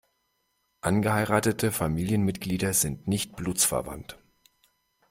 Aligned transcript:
Angeheiratete 0.81 1.71
Familienmitglieder 1.71 2.73
sind 2.73 3.07
nicht 3.07 3.35
blutsverwandt. 3.35 4.17